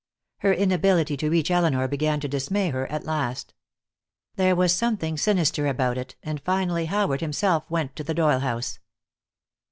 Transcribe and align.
Her 0.39 0.51
inability 0.51 1.15
to 1.17 1.29
reach 1.29 1.51
Elinor 1.51 1.87
began 1.87 2.19
to 2.21 2.27
dismay 2.27 2.71
her, 2.71 2.87
at 2.87 3.05
last. 3.05 3.53
There 4.35 4.55
was 4.55 4.73
something 4.73 5.15
sinister 5.15 5.67
about 5.67 5.95
it, 5.99 6.15
and 6.23 6.41
finally 6.41 6.85
Howard 6.87 7.21
himself 7.21 7.69
went 7.69 7.95
to 7.97 8.03
the 8.03 8.15
Doyle 8.15 8.39
house. 8.39 8.79